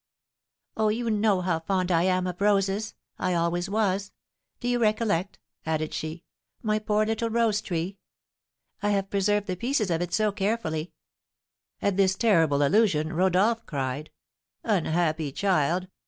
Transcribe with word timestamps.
"Oh, 0.75 0.87
you 0.89 1.11
know 1.11 1.41
how 1.41 1.59
fond 1.59 1.91
I 1.91 2.01
am 2.05 2.25
of 2.25 2.41
roses; 2.41 2.95
I 3.19 3.35
always 3.35 3.69
was! 3.69 4.11
Do 4.59 4.67
you 4.67 4.79
recollect," 4.79 5.37
added 5.63 5.93
she, 5.93 6.23
"my 6.63 6.79
poor 6.79 7.05
little 7.05 7.29
rose 7.29 7.61
tree? 7.61 7.99
I 8.81 8.89
have 8.89 9.11
preserved 9.11 9.45
the 9.45 9.55
pieces 9.55 9.91
of 9.91 10.01
it 10.01 10.11
so 10.11 10.31
carefully!" 10.31 10.91
At 11.83 11.97
this 11.97 12.15
terrible 12.15 12.65
allusion, 12.65 13.13
Rodolph 13.13 13.63
cried: 13.67 14.09
"Unhappy 14.63 15.31
child! 15.31 15.87